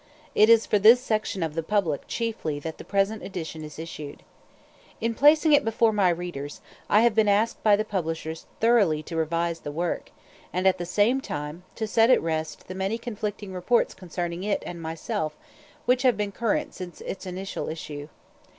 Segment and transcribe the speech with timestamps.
[0.33, 4.23] It is for this section of the public chiefly that the present edition is issued.
[4.99, 9.03] In placing it before my new readers, I have been asked by the publishers thoroughly
[9.03, 10.09] to revise the work,
[10.51, 14.63] and, at the same time, to set at rest the many conflicting reports concerning it
[14.65, 15.37] and myself,
[15.85, 18.07] which have been current since its initial issue.